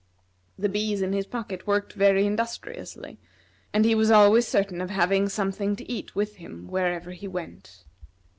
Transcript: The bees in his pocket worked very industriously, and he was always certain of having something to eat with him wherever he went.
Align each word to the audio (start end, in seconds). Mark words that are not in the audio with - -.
The 0.57 0.67
bees 0.67 1.03
in 1.03 1.13
his 1.13 1.27
pocket 1.27 1.67
worked 1.67 1.93
very 1.93 2.25
industriously, 2.25 3.19
and 3.71 3.85
he 3.85 3.93
was 3.93 4.09
always 4.09 4.47
certain 4.47 4.81
of 4.81 4.89
having 4.89 5.29
something 5.29 5.75
to 5.75 5.87
eat 5.87 6.15
with 6.15 6.37
him 6.37 6.67
wherever 6.67 7.11
he 7.11 7.27
went. 7.27 7.83